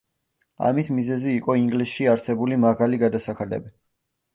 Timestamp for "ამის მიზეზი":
0.69-1.35